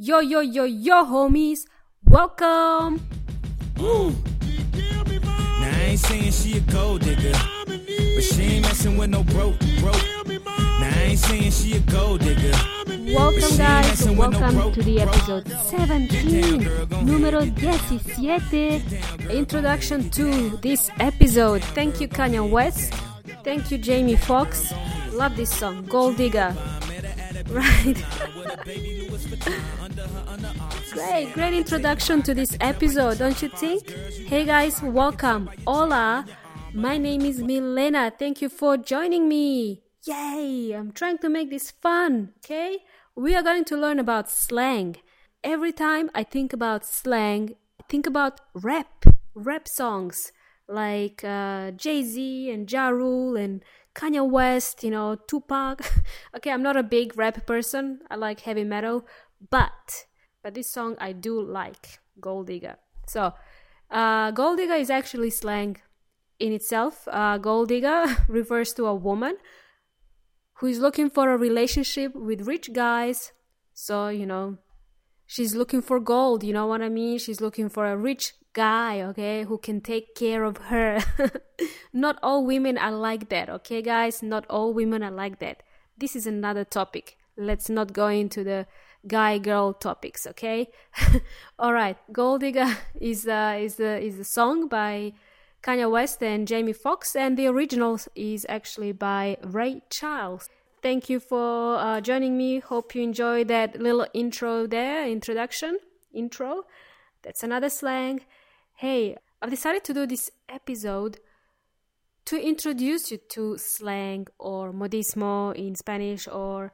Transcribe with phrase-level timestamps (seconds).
[0.00, 1.66] Yo, yo, yo, yo, homies.
[2.04, 3.00] Welcome.
[3.76, 4.04] Now
[5.60, 7.32] I ain't saying she a gold digger,
[7.66, 10.00] but she ain't messing with no broke, broke.
[10.46, 12.52] Now I ain't saying she a gold digger.
[13.12, 14.08] Welcome, guys.
[14.08, 18.82] Welcome to the episode 17, numero 17.
[19.30, 21.64] Introduction to this episode.
[21.74, 22.94] Thank you, Kanye West.
[23.42, 24.72] Thank you, Jamie Foxx.
[25.10, 26.54] Love this song, Gold Digger.
[27.50, 27.96] Right.
[30.92, 33.88] great, great introduction to this episode, don't you think?
[34.26, 35.48] Hey guys, welcome.
[35.66, 36.26] Hola.
[36.74, 38.12] My name is Milena.
[38.18, 39.82] Thank you for joining me.
[40.04, 40.72] Yay!
[40.72, 42.78] I'm trying to make this fun, okay?
[43.16, 44.96] We are going to learn about slang.
[45.42, 50.32] Every time I think about slang, I think about rap, rap songs
[50.68, 53.64] like uh, Jay Z and Ja Rule and
[53.94, 55.80] Kanye West, you know, Tupac.
[56.36, 58.00] okay, I'm not a big rap person.
[58.10, 59.06] I like heavy metal,
[59.50, 60.06] but
[60.42, 62.76] but this song I do like, Gold Digger.
[63.06, 63.32] So,
[63.90, 65.78] uh, Gold Digger is actually slang
[66.38, 67.08] in itself.
[67.10, 69.36] Uh, gold Digger refers to a woman
[70.54, 73.32] who is looking for a relationship with rich guys.
[73.74, 74.58] So, you know,
[75.26, 77.18] she's looking for gold, you know what I mean?
[77.18, 80.98] She's looking for a rich guy, okay, who can take care of her.
[81.92, 84.22] Not all women are like that, okay, guys?
[84.22, 85.62] Not all women are like that.
[85.96, 87.16] This is another topic.
[87.36, 88.66] Let's not go into the
[89.06, 90.70] guy girl topics, okay?
[91.58, 95.12] all right, Gold Digger is uh, is the is the song by
[95.62, 100.48] Kanye West and Jamie Foxx, and the original is actually by Ray Charles.
[100.82, 102.58] Thank you for uh, joining me.
[102.58, 105.78] Hope you enjoyed that little intro there, introduction,
[106.12, 106.64] intro.
[107.22, 108.22] That's another slang.
[108.78, 111.18] Hey, I've decided to do this episode
[112.26, 116.72] to introduce you to slang or modismo in Spanish or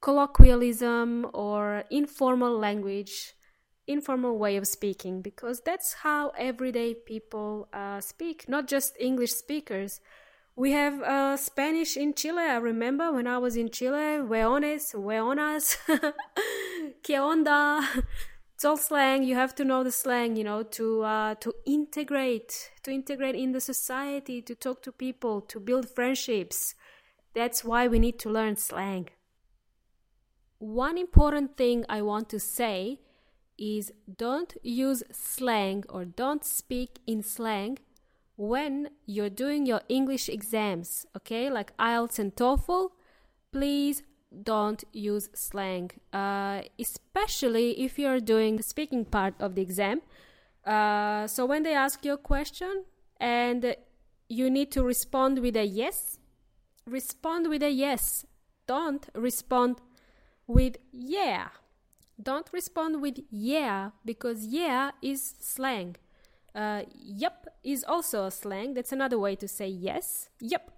[0.00, 3.34] colloquialism or informal language
[3.86, 10.00] informal way of speaking because that's how everyday people uh, speak, not just English speakers.
[10.56, 12.42] We have uh, Spanish in Chile.
[12.42, 15.76] I remember when I was in Chile, weones, weonas,
[17.04, 17.86] que onda.
[18.56, 19.22] It's all slang.
[19.22, 23.52] You have to know the slang, you know, to uh, to integrate, to integrate in
[23.52, 26.74] the society, to talk to people, to build friendships.
[27.34, 29.10] That's why we need to learn slang.
[30.56, 33.00] One important thing I want to say
[33.58, 37.76] is don't use slang or don't speak in slang
[38.36, 41.50] when you're doing your English exams, okay?
[41.50, 42.88] Like IELTS and TOEFL,
[43.52, 44.02] please
[44.42, 50.02] don't use slang, uh, especially if you're doing the speaking part of the exam.
[50.64, 52.84] Uh, so when they ask you a question
[53.18, 53.76] and
[54.28, 56.18] you need to respond with a yes,
[56.86, 58.26] respond with a yes.
[58.66, 59.80] Don't respond
[60.48, 61.48] with yeah
[62.22, 65.96] don't respond with yeah because yeah is slang.
[66.54, 68.74] Uh, yep is also a slang.
[68.74, 70.30] That's another way to say yes.
[70.40, 70.70] Yep.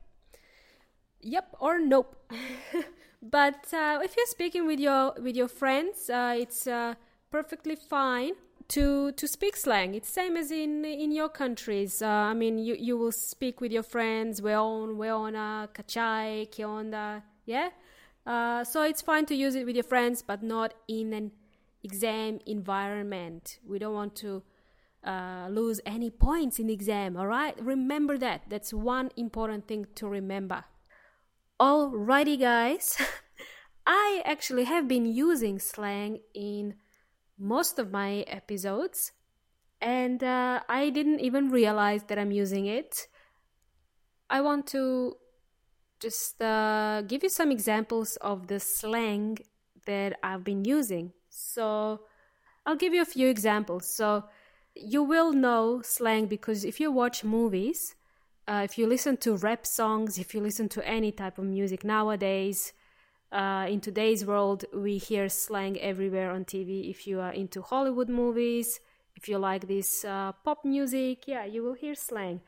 [1.21, 2.17] Yep or nope.
[3.23, 6.95] but uh, if you're speaking with your with your friends, uh, it's uh,
[7.31, 8.33] perfectly fine
[8.69, 9.95] to to speak slang.
[9.95, 12.03] It's same as in in your countries.
[12.03, 14.41] Uh, I mean, you you will speak with your friends.
[14.41, 17.23] Weon, weona, kachai, que onda.
[17.45, 17.71] Yeah.
[18.27, 21.33] Uh, so it's fine to use it with your friends, but not in an
[21.83, 23.59] exam environment.
[23.67, 24.43] We don't want to
[25.03, 27.55] uh, lose any points in the exam, all right?
[27.59, 28.43] Remember that.
[28.49, 30.65] That's one important thing to remember.
[31.61, 32.97] Alrighty, guys.
[33.87, 36.75] I actually have been using slang in
[37.37, 39.11] most of my episodes,
[39.81, 43.09] and uh, I didn't even realize that I'm using it.
[44.31, 45.17] I want to
[45.99, 49.39] just uh, give you some examples of the slang
[49.85, 51.13] that I've been using.
[51.29, 52.03] So
[52.67, 53.93] I'll give you a few examples.
[53.93, 54.27] So
[54.77, 57.97] you will know slang because if you watch movies,
[58.49, 61.85] uh, if you listen to rap songs, if you listen to any type of music
[61.85, 62.73] nowadays,
[63.31, 66.89] uh, in today's world, we hear slang everywhere on TV.
[66.89, 68.81] If you are into Hollywood movies,
[69.15, 72.41] if you like this uh, pop music, yeah, you will hear slang.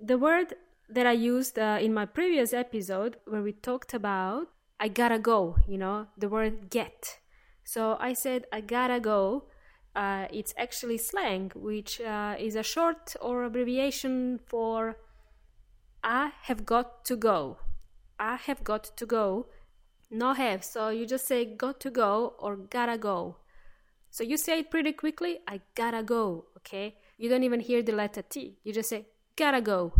[0.00, 0.54] The word
[0.88, 4.48] that I used uh, in my previous episode, where we talked about
[4.80, 7.18] I gotta go, you know, the word get.
[7.62, 9.44] So I said, I gotta go.
[9.94, 14.96] Uh, it's actually slang, which uh, is a short or abbreviation for
[16.02, 17.58] I have got to go.
[18.18, 19.46] I have got to go.
[20.10, 20.64] No have.
[20.64, 23.36] So you just say got to go or gotta go.
[24.10, 25.38] So you say it pretty quickly.
[25.48, 26.46] I gotta go.
[26.58, 26.96] Okay.
[27.16, 28.58] You don't even hear the letter T.
[28.64, 29.06] You just say
[29.36, 29.94] gotta go.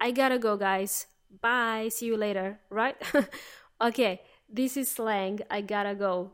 [0.00, 1.06] I gotta go, guys.
[1.40, 1.88] Bye.
[1.90, 2.60] See you later.
[2.70, 2.96] Right?
[3.80, 4.20] okay.
[4.48, 5.40] This is slang.
[5.50, 6.32] I gotta go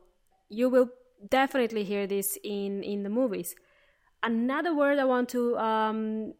[0.48, 0.88] you will
[1.30, 3.54] definitely hear this in in the movies.
[4.22, 6.34] Another word I want to um,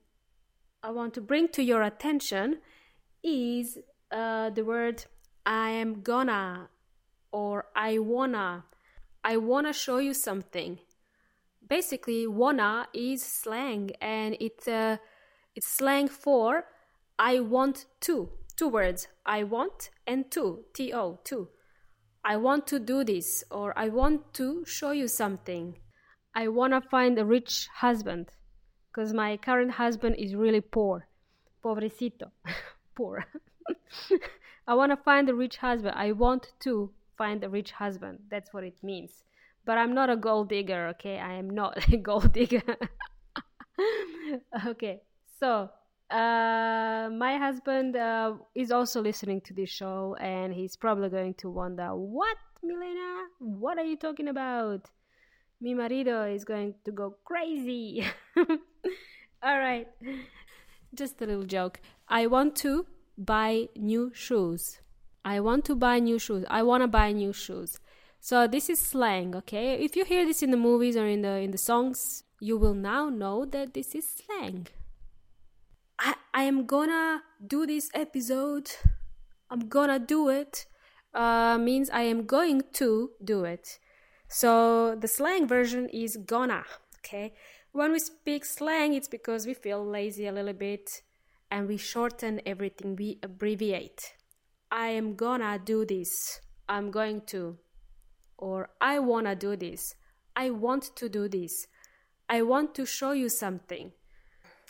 [0.82, 2.58] I want to bring to your attention
[3.23, 3.78] is
[4.11, 5.05] uh, the word
[5.44, 6.69] I am gonna
[7.32, 8.64] or I wanna.
[9.25, 10.78] I wanna show you something.
[11.69, 14.99] Basically, wanna is slang and it's uh,
[15.55, 16.64] it's slang for
[17.19, 18.31] I want to.
[18.56, 20.64] Two words I want and to.
[20.73, 21.49] T O, to.
[22.28, 25.78] I want to do this or I want to show you something.
[26.34, 28.32] I want to find a rich husband
[28.88, 31.06] because my current husband is really poor.
[31.62, 32.32] Pobrecito.
[32.96, 33.25] poor.
[34.67, 35.94] I want to find a rich husband.
[35.96, 38.19] I want to find a rich husband.
[38.28, 39.23] That's what it means.
[39.64, 41.20] But I'm not a gold digger, okay?
[41.20, 42.76] I am not a gold digger.
[44.67, 45.00] okay,
[45.38, 45.70] so
[46.10, 51.50] uh, my husband uh, is also listening to this show and he's probably going to
[51.50, 53.24] wonder, What, Milena?
[53.38, 54.88] What are you talking about?
[55.60, 58.04] Mi marido is going to go crazy.
[59.42, 59.88] All right,
[60.94, 61.80] just a little joke.
[62.08, 62.86] I want to
[63.16, 64.80] buy new shoes.
[65.24, 66.44] I want to buy new shoes.
[66.48, 67.78] I want to buy new shoes.
[68.20, 69.74] So this is slang, okay?
[69.82, 72.74] If you hear this in the movies or in the in the songs, you will
[72.74, 74.68] now know that this is slang.
[75.98, 78.70] I, I am gonna do this episode.
[79.50, 80.66] I'm gonna do it.
[81.14, 83.78] Uh, means I am going to do it.
[84.28, 86.64] So the slang version is gonna.
[86.98, 87.34] Okay.
[87.72, 91.02] When we speak slang, it's because we feel lazy a little bit
[91.50, 94.14] and we shorten everything, we abbreviate.
[94.70, 96.40] I am gonna do this.
[96.69, 97.58] I'm going to.
[98.37, 99.94] Or I wanna do this.
[100.34, 101.66] I want to do this.
[102.28, 103.92] I want to show you something.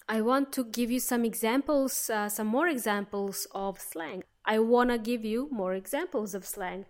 [0.08, 4.22] I want to give you some examples, uh, some more examples of slang.
[4.44, 6.86] I want to give you more examples of slang.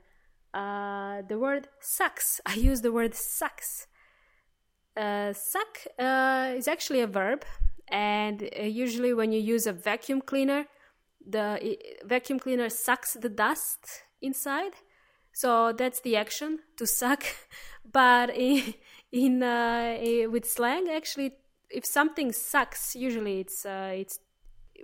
[0.52, 2.40] Uh, the word sucks.
[2.46, 3.86] I use the word sucks.
[4.96, 7.44] Uh, suck uh, is actually a verb,
[7.88, 10.66] and uh, usually when you use a vacuum cleaner,
[11.26, 14.72] the vacuum cleaner sucks the dust inside.
[15.32, 17.24] So that's the action to suck.
[17.92, 18.74] But in,
[19.12, 19.96] in uh,
[20.30, 21.34] with slang, actually
[21.70, 24.18] if something sucks, usually it's uh, it's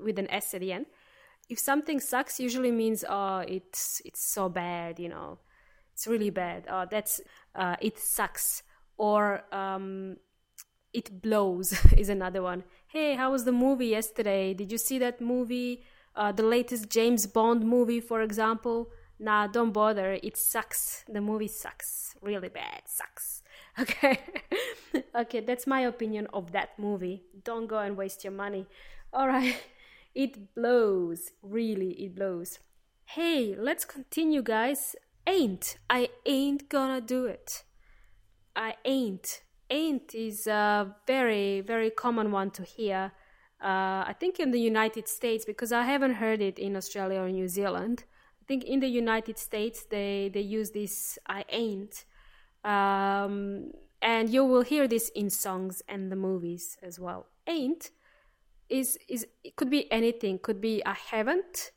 [0.03, 0.87] with an S at the end.
[1.49, 5.39] If something sucks, usually means oh it's it's so bad, you know,
[5.93, 6.67] it's really bad.
[6.71, 7.21] Oh, that's
[7.55, 8.63] uh, it sucks,
[8.97, 10.17] or um,
[10.93, 12.65] it blows is another one.
[12.89, 14.55] Hey, how was the movie yesterday?
[14.55, 15.85] Did you see that movie?
[16.15, 18.91] Uh, the latest James Bond movie, for example.
[19.23, 20.19] Nah, don't bother.
[20.21, 21.05] It sucks.
[21.09, 22.17] The movie sucks.
[22.21, 22.83] Really bad.
[22.87, 23.43] Sucks.
[23.81, 24.19] Okay.
[25.15, 27.23] okay, that's my opinion of that movie.
[27.43, 28.67] Don't go and waste your money.
[29.13, 29.57] All right.
[30.15, 31.31] It blows.
[31.43, 32.59] Really, it blows.
[33.07, 34.95] Hey, let's continue, guys.
[35.27, 35.79] Ain't.
[35.89, 37.65] I ain't gonna do it.
[38.55, 39.41] I ain't.
[39.71, 43.13] Ain't is a very, very common one to hear.
[43.59, 47.31] Uh, I think in the United States, because I haven't heard it in Australia or
[47.31, 48.05] New Zealand.
[48.43, 52.05] I think in the United States they, they use this I ain't
[52.65, 57.27] um, and you will hear this in songs and the movies as well.
[57.47, 57.91] Ain't
[58.69, 60.39] is is it could be anything.
[60.39, 61.73] Could be I haven't.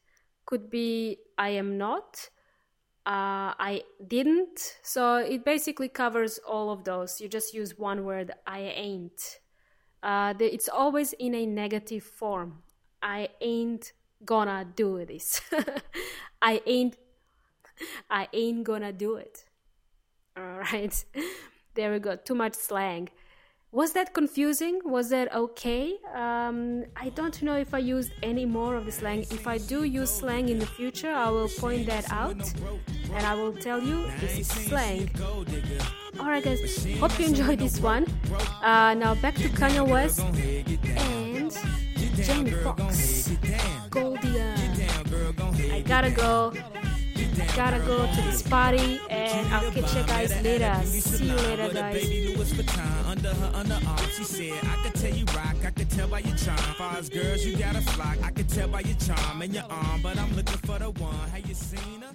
[0.46, 2.30] Could be I am not.
[3.06, 4.60] Uh, I didn't.
[4.82, 7.22] So it basically covers all of those.
[7.22, 8.32] You just use one word.
[8.48, 9.40] I ain't.
[10.02, 12.64] Uh, the, it's always in a negative form.
[13.02, 13.94] I ain't
[14.26, 15.42] gonna do this.
[16.42, 16.98] I ain't.
[18.10, 19.46] I ain't gonna do it.
[20.38, 21.06] All right.
[21.76, 22.16] There we go.
[22.16, 23.10] Too much slang.
[23.74, 24.80] Was that confusing?
[24.86, 25.98] Was that okay?
[26.14, 29.24] Um, I don't know if I used any more of the slang.
[29.30, 32.40] If I do use slang in the future, I will point that out
[33.14, 35.10] and I will tell you this is slang.
[36.18, 38.06] Alright, guys, hope you enjoyed this one.
[38.64, 41.52] Uh, now back to Kanye West and
[42.24, 43.15] Jamie Foxx.
[45.86, 46.54] Gotta go.
[47.56, 50.82] Gotta go to this party and I'll catch you guys later.
[50.84, 52.06] See you later, guys.
[53.08, 56.36] Under her underarm, she said, I could tell you rock, I could tell by your
[56.36, 56.58] charm.
[56.58, 59.64] Far as girls, you got a flock, I could tell by your charm and your
[59.70, 61.30] arm, but I'm looking for the one.
[61.30, 62.14] Have you seen her?